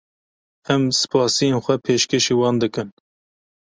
[0.73, 2.89] Em spasiyên xwe pêşkeşî wan dikin.